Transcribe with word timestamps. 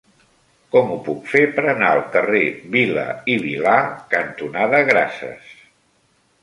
Com 0.75 0.87
ho 0.93 0.95
puc 1.07 1.27
fer 1.33 1.41
per 1.57 1.65
anar 1.73 1.91
al 1.97 2.01
carrer 2.15 2.41
Vila 2.77 3.05
i 3.35 3.39
Vilà 3.45 3.77
cantonada 4.17 4.83
Grases? 4.93 5.55